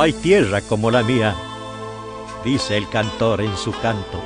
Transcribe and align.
Hay 0.00 0.14
tierra 0.14 0.62
como 0.62 0.90
la 0.90 1.02
mía, 1.02 1.36
dice 2.42 2.78
el 2.78 2.88
cantor 2.88 3.42
en 3.42 3.54
su 3.54 3.70
canto. 3.70 4.18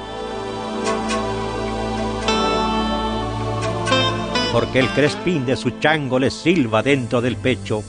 Porque 4.52 4.78
el 4.78 4.88
crespín 4.90 5.44
de 5.44 5.56
su 5.56 5.70
chango 5.80 6.20
le 6.20 6.30
silba 6.30 6.84
dentro 6.84 7.20
del 7.20 7.36
pecho, 7.36 7.82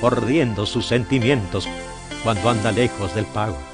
mordiendo 0.00 0.64
sus 0.64 0.86
sentimientos 0.86 1.68
cuando 2.22 2.50
anda 2.50 2.70
lejos 2.70 3.12
del 3.16 3.24
pago. 3.24 3.73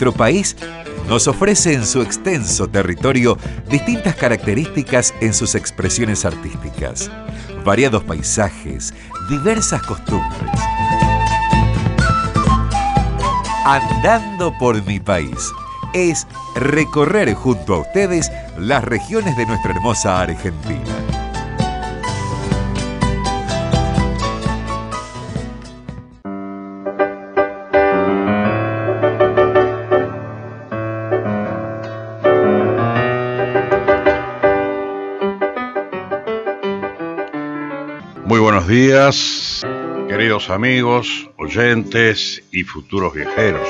Nuestro 0.00 0.18
país 0.18 0.56
nos 1.10 1.28
ofrece 1.28 1.74
en 1.74 1.84
su 1.84 2.00
extenso 2.00 2.66
territorio 2.66 3.36
distintas 3.68 4.14
características 4.14 5.12
en 5.20 5.34
sus 5.34 5.54
expresiones 5.54 6.24
artísticas, 6.24 7.10
variados 7.66 8.02
paisajes, 8.04 8.94
diversas 9.28 9.82
costumbres. 9.82 10.50
Andando 13.66 14.56
por 14.58 14.82
mi 14.86 15.00
país 15.00 15.52
es 15.92 16.26
recorrer 16.54 17.34
junto 17.34 17.74
a 17.74 17.80
ustedes 17.80 18.32
las 18.56 18.82
regiones 18.82 19.36
de 19.36 19.44
nuestra 19.44 19.72
hermosa 19.72 20.18
Argentina. 20.18 21.09
Días, 38.70 39.66
queridos 40.08 40.48
amigos, 40.48 41.28
oyentes 41.38 42.40
y 42.52 42.62
futuros 42.62 43.12
viajeros. 43.12 43.68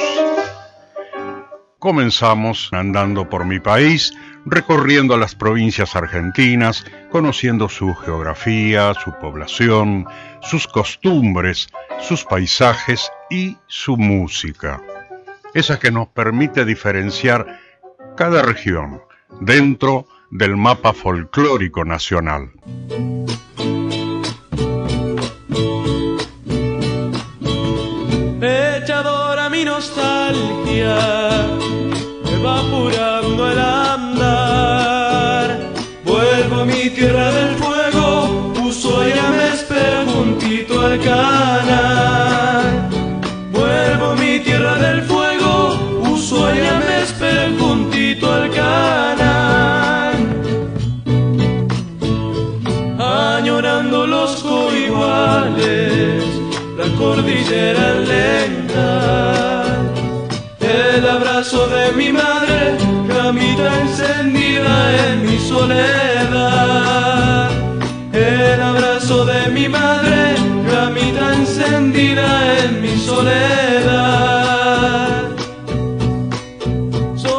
Comenzamos 1.78 2.68
andando 2.72 3.26
por 3.26 3.46
mi 3.46 3.60
país, 3.60 4.12
recorriendo 4.44 5.16
las 5.16 5.34
provincias 5.34 5.96
argentinas, 5.96 6.84
conociendo 7.10 7.70
su 7.70 7.94
geografía, 7.94 8.92
su 9.02 9.12
población, 9.18 10.06
sus 10.42 10.66
costumbres, 10.66 11.68
sus 12.00 12.22
paisajes 12.26 13.10
y 13.30 13.56
su 13.68 13.96
música. 13.96 14.82
Esa 15.54 15.78
que 15.78 15.90
nos 15.90 16.08
permite 16.08 16.66
diferenciar 16.66 17.58
cada 18.18 18.42
región 18.42 19.00
dentro 19.40 20.06
del 20.30 20.58
mapa 20.58 20.92
folclórico 20.92 21.86
nacional. 21.86 22.52
νοσταλγία. 29.80 31.19
Soledad, 65.60 67.50
el 68.12 68.60
abrazo 68.62 69.26
de 69.26 69.50
mi 69.50 69.68
madre, 69.68 70.34
camita 70.70 71.34
encendida 71.34 72.26
en 72.60 72.80
mi 72.80 72.96
soledad. 72.96 74.40
Soy 77.24 77.36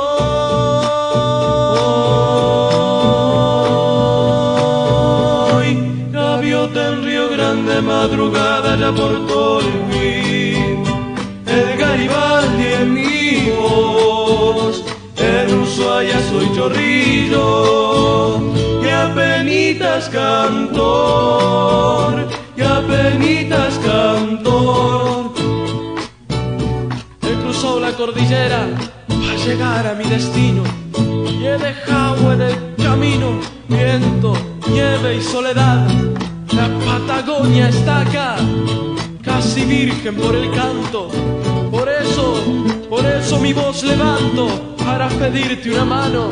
gaviota 6.11 6.89
en 6.89 7.03
Río 7.03 7.29
Grande, 7.29 7.81
madrugada 7.81 8.69
ya 8.77 8.91
por 8.91 9.13
Tolhuin, 9.27 10.83
el 11.57 11.69
Garibaldi 11.81 12.67
en 12.81 12.93
mi 12.93 13.49
voz, 13.59 14.75
en 15.17 15.47
Ushuaia 15.59 16.19
soy 16.29 16.47
chorrillo, 16.55 17.90
apenitas 19.01 20.09
cantor, 20.09 20.77
y 22.55 22.61
apenitas 22.61 23.79
cantor. 23.79 25.33
He 27.21 27.33
cruzado 27.41 27.79
la 27.79 27.91
cordillera 27.93 28.67
para 29.07 29.35
llegar 29.45 29.87
a 29.87 29.93
mi 29.95 30.03
destino, 30.05 30.63
y 31.29 31.45
he 31.45 31.57
dejado 31.57 32.33
en 32.33 32.41
el 32.41 32.75
camino 32.75 33.39
viento, 33.67 34.33
nieve 34.69 35.15
y 35.17 35.21
soledad. 35.21 35.87
La 36.53 36.69
Patagonia 36.85 37.69
está 37.69 38.01
acá, 38.01 38.35
casi 39.23 39.65
virgen 39.65 40.15
por 40.15 40.35
el 40.35 40.51
canto. 40.51 41.09
Por 41.71 41.87
eso, 41.89 42.43
por 42.89 43.05
eso 43.05 43.39
mi 43.39 43.53
voz 43.53 43.83
levanto 43.83 44.75
para 44.85 45.07
pedirte 45.07 45.71
una 45.71 45.85
mano. 45.85 46.29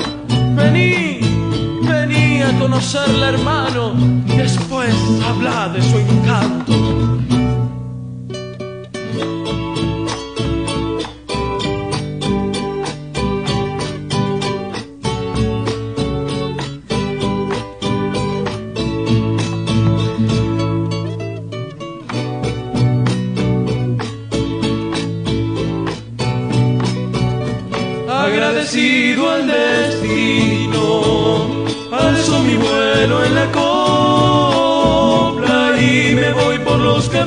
Vení, 0.56 1.39
a 2.50 2.60
conocerla, 2.60 3.30
hermano, 3.30 3.94
después 4.26 4.94
habla 5.28 5.70
de 5.70 5.82
su 5.82 5.98
encanto. 5.98 6.74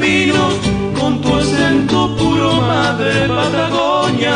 Caminos 0.02 0.54
con 0.98 1.20
tu 1.20 1.32
acento 1.36 2.16
puro 2.16 2.54
madre 2.54 3.28
Patagonia. 3.28 4.34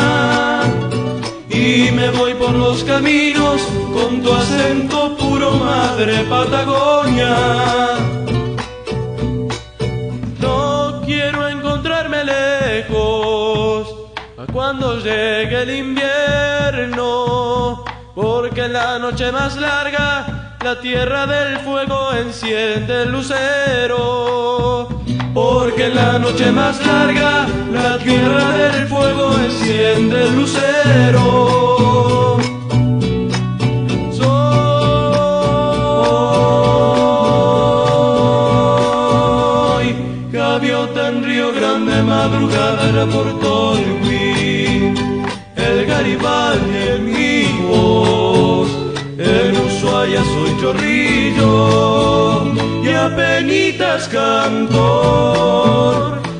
Y 1.49 1.91
me 1.91 2.09
voy 2.11 2.33
por 2.35 2.51
los 2.51 2.85
caminos 2.85 3.61
con 3.91 4.23
tu 4.23 4.31
acento 4.31 5.17
puro 5.17 5.51
madre 5.51 6.23
Patagonia. 6.29 7.35
No 10.39 11.01
quiero 11.05 11.49
encontrarme 11.49 12.23
lejos 12.23 13.93
a 14.37 14.45
cuando 14.45 14.99
llegue 14.99 15.63
el 15.63 15.71
invierno, 15.85 17.13
porque 18.15 18.61
en 18.61 18.71
la 18.71 18.99
noche 18.99 19.33
más 19.33 19.57
larga 19.57 20.55
la 20.63 20.79
tierra 20.79 21.27
del 21.27 21.59
fuego 21.59 22.13
enciende 22.13 23.03
el 23.03 23.11
lucero. 23.11 24.96
Porque 25.37 25.85
en 25.85 25.95
la 25.95 26.17
noche 26.17 26.51
más 26.51 26.83
larga 26.83 27.45
la 27.71 27.99
tierra 27.99 28.57
del 28.57 28.87
fuego 28.87 29.37
enciende 29.37 30.23
el 30.23 30.35
lucero. 30.35 32.37
Soy 34.17 34.25
gaviota 40.31 41.09
en 41.09 41.23
Río 41.23 41.53
Grande, 41.53 42.01
madrugada 42.01 42.89
era 42.89 43.05
por 43.05 43.39
apenitas 53.67 54.07
cantor, 54.07 55.01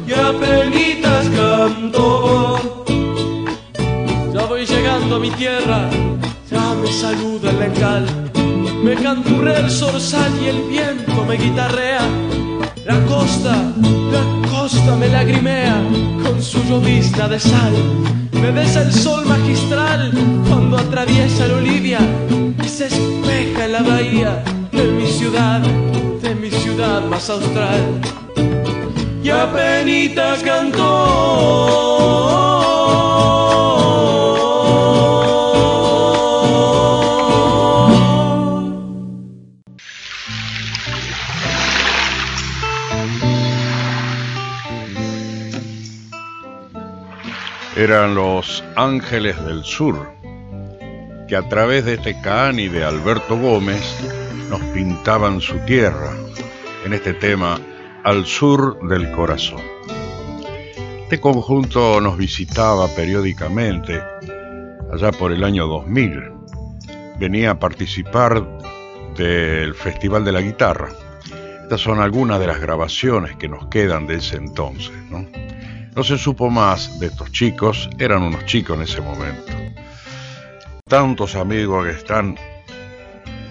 y 0.08 0.14
apenitas 0.14 1.28
cantor. 1.30 2.08
mi 5.20 5.32
tierra, 5.32 5.90
ya 6.50 6.76
me 6.76 6.92
saluda 6.92 7.50
el 7.50 7.60
lencal. 7.60 8.06
Me 8.84 8.94
canturrea 8.96 9.60
el 9.60 9.72
zorzal 9.72 10.32
y 10.42 10.48
el 10.48 10.62
viento 10.70 11.26
me 11.26 11.38
guitarrea. 11.38 12.02
La 12.86 13.04
costa, 13.06 13.56
la 14.12 14.50
costa 14.50 14.96
me 14.96 15.08
lagrimea 15.10 15.82
con 16.24 16.42
su 16.42 16.64
llovizna 16.66 17.28
de 17.28 17.40
sal. 17.40 17.74
Me 18.34 18.52
besa 18.52 18.84
el 18.84 18.94
sol 18.94 19.26
magistral 19.26 20.12
cuando 20.48 20.78
atraviesa 20.78 21.48
la 21.48 21.58
Olivia 21.58 22.00
y 22.64 22.68
se 22.68 22.86
espeja 22.86 23.66
en 23.66 23.72
la 23.72 23.82
bahía 23.82 24.44
de 24.72 24.84
mi 24.92 25.08
ciudad, 25.08 25.62
de 26.28 26.36
mi 26.36 26.52
ciudad 26.52 27.02
más 27.06 27.30
austral. 27.30 28.02
Y 29.24 29.30
apenas 29.30 30.44
cantó. 30.44 31.78
eran 47.78 48.16
los 48.16 48.64
Ángeles 48.76 49.40
del 49.46 49.64
Sur, 49.64 50.10
que 51.28 51.36
a 51.36 51.48
través 51.48 51.86
de 51.86 51.94
este 51.94 52.20
Caani 52.22 52.70
de 52.70 52.84
Alberto 52.84 53.38
Gómez 53.38 53.84
nos 54.50 54.62
pintaban 54.74 55.42
su 55.42 55.58
tierra, 55.60 56.14
en 56.86 56.94
este 56.94 57.14
tema 57.14 57.60
Al 58.04 58.26
Sur 58.26 58.80
del 58.88 59.12
Corazón. 59.12 59.62
Este 61.04 61.20
conjunto 61.20 62.02
nos 62.02 62.18
visitaba 62.18 62.88
periódicamente 62.90 64.02
allá 64.92 65.12
por 65.12 65.32
el 65.32 65.44
año 65.44 65.68
2000. 65.68 66.32
Venía 67.20 67.52
a 67.52 67.60
participar 67.60 68.46
del 69.16 69.74
Festival 69.74 70.24
de 70.24 70.32
la 70.32 70.42
Guitarra. 70.42 70.90
Estas 71.64 71.82
son 71.82 72.00
algunas 72.00 72.40
de 72.40 72.48
las 72.48 72.60
grabaciones 72.60 73.36
que 73.36 73.50
nos 73.50 73.68
quedan 73.68 74.08
de 74.08 74.16
ese 74.16 74.38
entonces, 74.38 74.96
¿no? 75.10 75.26
No 75.96 76.04
se 76.04 76.18
supo 76.18 76.50
más 76.50 77.00
de 77.00 77.08
estos 77.08 77.32
chicos, 77.32 77.90
eran 77.98 78.22
unos 78.22 78.46
chicos 78.46 78.78
en 78.78 78.84
ese 78.84 79.02
momento. 79.02 79.52
Tantos 80.88 81.36
amigos 81.36 81.86
que 81.86 81.92
están 81.92 82.38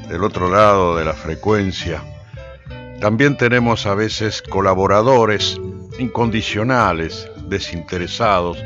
del 0.09 0.25
otro 0.25 0.51
lado 0.51 0.97
de 0.97 1.05
la 1.05 1.13
frecuencia. 1.13 2.03
También 3.01 3.37
tenemos 3.37 3.87
a 3.87 3.95
veces 3.95 4.43
colaboradores 4.43 5.61
incondicionales, 5.99 7.29
desinteresados, 7.49 8.59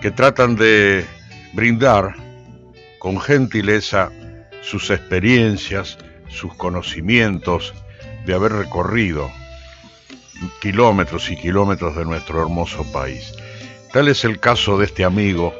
que 0.00 0.10
tratan 0.10 0.56
de 0.56 1.04
brindar 1.52 2.14
con 2.98 3.20
gentileza 3.20 4.10
sus 4.62 4.90
experiencias, 4.90 5.98
sus 6.28 6.54
conocimientos 6.54 7.74
de 8.24 8.34
haber 8.34 8.52
recorrido 8.52 9.30
kilómetros 10.60 11.30
y 11.30 11.36
kilómetros 11.36 11.96
de 11.96 12.04
nuestro 12.04 12.42
hermoso 12.42 12.84
país. 12.92 13.32
Tal 13.92 14.08
es 14.08 14.24
el 14.24 14.38
caso 14.38 14.78
de 14.78 14.86
este 14.86 15.04
amigo 15.04 15.54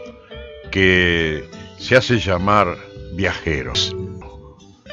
que 0.71 1.49
se 1.79 1.97
hace 1.97 2.19
llamar 2.19 2.77
Viajeros. 3.15 3.97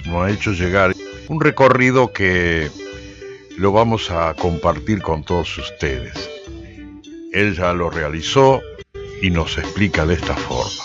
Nos 0.06 0.24
ha 0.24 0.30
hecho 0.30 0.52
llegar 0.52 0.94
un 1.30 1.40
recorrido 1.40 2.12
que 2.12 2.70
lo 3.58 3.72
vamos 3.72 4.12
a 4.12 4.34
compartir 4.34 5.02
con 5.02 5.24
todos 5.24 5.58
ustedes. 5.58 6.30
Él 7.32 7.56
ya 7.56 7.74
lo 7.74 7.90
realizó 7.90 8.62
y 9.22 9.30
nos 9.30 9.58
explica 9.58 10.06
de 10.06 10.16
esta 10.16 10.36
forma. 10.36 10.84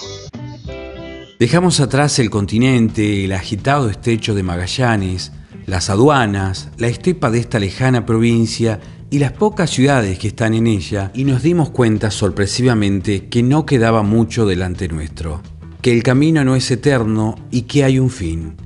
Dejamos 1.39 1.81
atrás 1.81 2.19
el 2.19 2.31
continente, 2.31 3.25
el 3.25 3.33
agitado 3.33 3.91
estrecho 3.91 4.35
de 4.35 4.43
Magallanes, 4.43 5.33
las 5.67 5.91
aduanas, 5.91 6.71
la 6.79 6.89
estepa 6.89 7.31
de 7.31 7.39
esta 7.39 7.59
lejana 7.59 8.07
provincia 8.07 8.81
y 9.11 9.19
las 9.19 9.33
pocas 9.33 9.71
ciudades 9.71 10.19
que 10.19 10.29
están 10.29 10.55
en 10.55 10.67
ella 10.67 11.11
y 11.15 11.25
nos 11.25 11.43
dimos 11.43 11.71
cuenta 11.71 12.11
sorpresivamente 12.11 13.29
que 13.29 13.43
no 13.43 13.67
quedaba 13.67 14.03
mucho 14.03 14.47
delante 14.47 14.89
nuestro, 14.89 15.43
que 15.81 15.93
el 15.93 16.03
camino 16.03 16.45
no 16.45 16.57
es 16.57 16.71
eterno 16.71 17.37
y 17.51 17.63
que 17.63 17.85
hay 17.85 17.99
un 17.99 18.11
fin. 18.11 18.57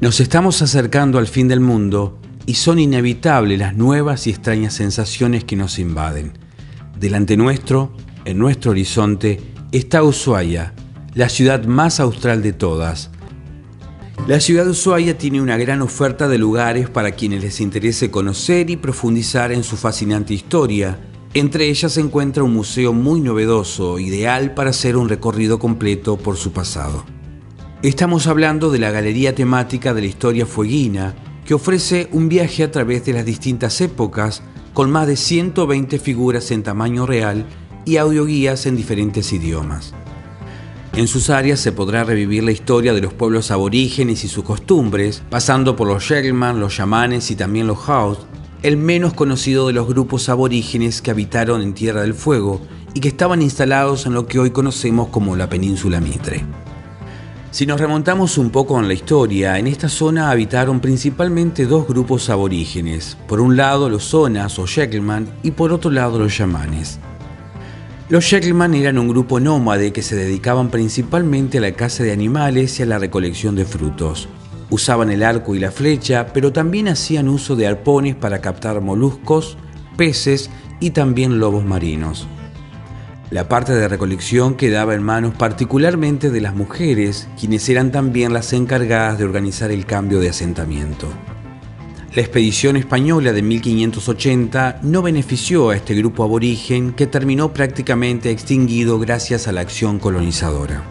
Nos 0.00 0.20
estamos 0.20 0.60
acercando 0.62 1.18
al 1.18 1.26
fin 1.26 1.48
del 1.48 1.60
mundo 1.60 2.18
y 2.44 2.54
son 2.54 2.78
inevitables 2.78 3.58
las 3.58 3.74
nuevas 3.74 4.26
y 4.26 4.30
extrañas 4.30 4.74
sensaciones 4.74 5.44
que 5.44 5.56
nos 5.56 5.78
invaden. 5.78 6.32
Delante 6.98 7.36
nuestro, 7.36 7.92
en 8.24 8.38
nuestro 8.38 8.72
horizonte, 8.72 9.40
está 9.72 10.02
Ushuaia, 10.02 10.74
la 11.14 11.28
ciudad 11.28 11.64
más 11.64 11.98
austral 11.98 12.42
de 12.42 12.52
todas, 12.52 13.10
la 14.26 14.40
ciudad 14.40 14.64
de 14.64 14.72
Ushuaia 14.72 15.16
tiene 15.16 15.40
una 15.40 15.56
gran 15.56 15.82
oferta 15.82 16.26
de 16.26 16.36
lugares 16.36 16.90
para 16.90 17.12
quienes 17.12 17.44
les 17.44 17.60
interese 17.60 18.10
conocer 18.10 18.70
y 18.70 18.76
profundizar 18.76 19.52
en 19.52 19.62
su 19.62 19.76
fascinante 19.76 20.34
historia. 20.34 20.98
Entre 21.32 21.68
ellas 21.68 21.92
se 21.92 22.00
encuentra 22.00 22.42
un 22.42 22.52
museo 22.52 22.92
muy 22.92 23.20
novedoso, 23.20 24.00
ideal 24.00 24.52
para 24.52 24.70
hacer 24.70 24.96
un 24.96 25.08
recorrido 25.08 25.60
completo 25.60 26.16
por 26.16 26.36
su 26.36 26.50
pasado. 26.50 27.04
Estamos 27.82 28.26
hablando 28.26 28.70
de 28.70 28.78
la 28.78 28.90
Galería 28.90 29.34
Temática 29.34 29.92
de 29.92 30.00
la 30.00 30.06
Historia 30.06 30.46
Fueguina, 30.46 31.14
que 31.44 31.52
ofrece 31.52 32.08
un 32.10 32.30
viaje 32.30 32.64
a 32.64 32.70
través 32.70 33.04
de 33.04 33.12
las 33.12 33.26
distintas 33.26 33.82
épocas, 33.82 34.42
con 34.72 34.90
más 34.90 35.06
de 35.06 35.16
120 35.16 35.98
figuras 35.98 36.50
en 36.52 36.62
tamaño 36.62 37.04
real 37.04 37.44
y 37.84 37.98
audioguías 37.98 38.64
en 38.64 38.76
diferentes 38.76 39.30
idiomas. 39.30 39.92
En 40.94 41.06
sus 41.06 41.28
áreas 41.28 41.60
se 41.60 41.70
podrá 41.70 42.02
revivir 42.02 42.44
la 42.44 42.50
historia 42.50 42.94
de 42.94 43.02
los 43.02 43.12
pueblos 43.12 43.50
aborígenes 43.50 44.24
y 44.24 44.28
sus 44.28 44.42
costumbres, 44.42 45.22
pasando 45.28 45.76
por 45.76 45.86
los 45.86 46.02
Shelman, 46.02 46.58
los 46.58 46.78
Yamanes 46.78 47.30
y 47.30 47.36
también 47.36 47.66
los 47.66 47.86
Haus, 47.90 48.20
el 48.62 48.78
menos 48.78 49.12
conocido 49.12 49.66
de 49.66 49.74
los 49.74 49.86
grupos 49.86 50.30
aborígenes 50.30 51.02
que 51.02 51.10
habitaron 51.10 51.60
en 51.60 51.74
Tierra 51.74 52.00
del 52.00 52.14
Fuego 52.14 52.62
y 52.94 53.00
que 53.00 53.08
estaban 53.08 53.42
instalados 53.42 54.06
en 54.06 54.14
lo 54.14 54.26
que 54.26 54.38
hoy 54.38 54.50
conocemos 54.50 55.08
como 55.08 55.36
la 55.36 55.50
península 55.50 56.00
Mitre. 56.00 56.42
Si 57.56 57.64
nos 57.64 57.80
remontamos 57.80 58.36
un 58.36 58.50
poco 58.50 58.78
en 58.78 58.86
la 58.86 58.92
historia, 58.92 59.58
en 59.58 59.66
esta 59.66 59.88
zona 59.88 60.30
habitaron 60.30 60.78
principalmente 60.78 61.64
dos 61.64 61.88
grupos 61.88 62.28
aborígenes, 62.28 63.16
por 63.26 63.40
un 63.40 63.56
lado 63.56 63.88
los 63.88 64.04
Zonas 64.04 64.58
o 64.58 64.66
Shekelman 64.66 65.26
y 65.42 65.52
por 65.52 65.72
otro 65.72 65.90
lado 65.90 66.18
los 66.18 66.36
Yamanes. 66.36 66.98
Los 68.10 68.24
Shekelman 68.24 68.74
eran 68.74 68.98
un 68.98 69.08
grupo 69.08 69.40
nómade 69.40 69.90
que 69.90 70.02
se 70.02 70.16
dedicaban 70.16 70.68
principalmente 70.68 71.56
a 71.56 71.62
la 71.62 71.72
caza 71.72 72.02
de 72.02 72.12
animales 72.12 72.78
y 72.78 72.82
a 72.82 72.86
la 72.86 72.98
recolección 72.98 73.56
de 73.56 73.64
frutos. 73.64 74.28
Usaban 74.68 75.10
el 75.10 75.22
arco 75.22 75.54
y 75.54 75.58
la 75.58 75.70
flecha, 75.70 76.26
pero 76.34 76.52
también 76.52 76.88
hacían 76.88 77.26
uso 77.26 77.56
de 77.56 77.66
arpones 77.66 78.16
para 78.16 78.42
captar 78.42 78.82
moluscos, 78.82 79.56
peces 79.96 80.50
y 80.78 80.90
también 80.90 81.38
lobos 81.38 81.64
marinos. 81.64 82.28
La 83.30 83.48
parte 83.48 83.72
de 83.72 83.88
recolección 83.88 84.54
quedaba 84.54 84.94
en 84.94 85.02
manos 85.02 85.34
particularmente 85.34 86.30
de 86.30 86.40
las 86.40 86.54
mujeres, 86.54 87.26
quienes 87.38 87.68
eran 87.68 87.90
también 87.90 88.32
las 88.32 88.52
encargadas 88.52 89.18
de 89.18 89.24
organizar 89.24 89.72
el 89.72 89.84
cambio 89.84 90.20
de 90.20 90.28
asentamiento. 90.28 91.08
La 92.14 92.22
expedición 92.22 92.76
española 92.76 93.32
de 93.32 93.42
1580 93.42 94.78
no 94.82 95.02
benefició 95.02 95.70
a 95.70 95.76
este 95.76 95.96
grupo 95.96 96.22
aborigen 96.22 96.92
que 96.92 97.08
terminó 97.08 97.52
prácticamente 97.52 98.30
extinguido 98.30 99.00
gracias 99.00 99.48
a 99.48 99.52
la 99.52 99.60
acción 99.60 99.98
colonizadora. 99.98 100.84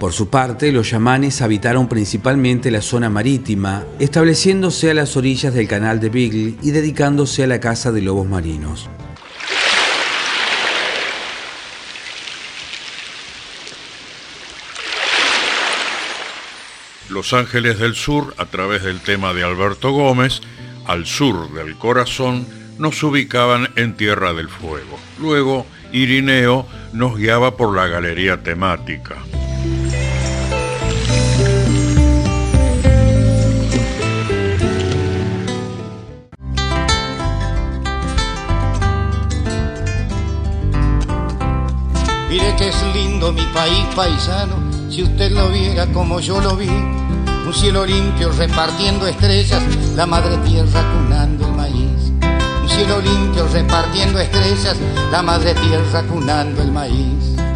Por 0.00 0.12
su 0.12 0.28
parte, 0.30 0.72
los 0.72 0.90
yamanes 0.90 1.40
habitaron 1.40 1.88
principalmente 1.88 2.72
la 2.72 2.82
zona 2.82 3.10
marítima, 3.10 3.84
estableciéndose 4.00 4.90
a 4.90 4.94
las 4.94 5.16
orillas 5.16 5.54
del 5.54 5.68
canal 5.68 6.00
de 6.00 6.08
Beagle 6.08 6.54
y 6.62 6.72
dedicándose 6.72 7.44
a 7.44 7.46
la 7.46 7.60
caza 7.60 7.92
de 7.92 8.02
lobos 8.02 8.28
marinos. 8.28 8.90
Los 17.10 17.32
Ángeles 17.32 17.78
del 17.78 17.94
Sur, 17.94 18.34
a 18.36 18.44
través 18.44 18.82
del 18.82 19.00
tema 19.00 19.32
de 19.32 19.42
Alberto 19.42 19.92
Gómez, 19.92 20.42
al 20.86 21.06
sur 21.06 21.52
del 21.52 21.76
corazón, 21.76 22.46
nos 22.78 23.02
ubicaban 23.02 23.70
en 23.76 23.96
Tierra 23.96 24.34
del 24.34 24.48
Fuego. 24.48 24.98
Luego, 25.18 25.66
Irineo 25.92 26.66
nos 26.92 27.16
guiaba 27.16 27.56
por 27.56 27.74
la 27.74 27.86
galería 27.86 28.42
temática. 28.42 29.16
Mire 42.28 42.54
que 42.56 42.68
es 42.68 42.94
lindo 42.94 43.32
mi 43.32 43.44
país 43.54 43.84
paisano 43.96 44.77
si 44.90 45.02
usted 45.02 45.32
lo 45.32 45.48
viera 45.50 45.86
como 45.86 46.20
yo 46.20 46.40
lo 46.40 46.56
vi, 46.56 46.68
un 46.68 47.54
cielo 47.54 47.84
limpio 47.84 48.30
repartiendo 48.32 49.06
estrellas, 49.06 49.62
la 49.94 50.06
madre 50.06 50.36
tierra 50.38 50.82
cunando 50.92 51.46
el 51.46 51.52
maíz. 51.52 52.12
Un 52.62 52.68
cielo 52.68 53.00
limpio 53.00 53.46
repartiendo 53.52 54.18
estrellas, 54.18 54.76
la 55.10 55.22
madre 55.22 55.54
tierra 55.54 56.02
cunando 56.02 56.62
el 56.62 56.72
maíz. 56.72 57.47